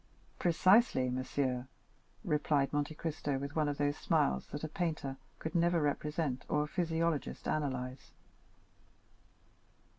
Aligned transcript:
"Precisely, 0.39 1.11
monsieur," 1.11 1.67
replied 2.23 2.73
Monte 2.73 2.95
Cristo 2.95 3.37
with 3.37 3.55
one 3.55 3.69
of 3.69 3.77
those 3.77 3.95
smiles 3.95 4.47
that 4.47 4.63
a 4.63 4.67
painter 4.67 5.17
could 5.37 5.53
never 5.53 5.79
represent 5.79 6.43
or 6.49 6.63
a 6.63 6.67
physiologist 6.67 7.47
analyze. 7.47 8.09